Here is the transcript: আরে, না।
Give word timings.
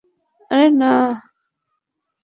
আরে, 0.51 0.67
না। 0.71 0.91